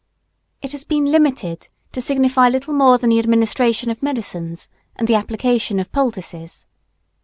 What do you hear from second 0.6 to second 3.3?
It has been limited to signify little more than the